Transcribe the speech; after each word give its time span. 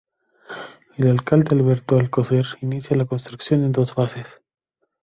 El 0.97 1.09
alcalde 1.11 1.55
Alberto 1.55 1.99
Alcocer 1.99 2.43
inicia 2.61 2.97
la 2.97 3.05
construcción 3.05 3.63
en 3.63 3.71
dos 3.71 3.93
fases. 3.93 4.41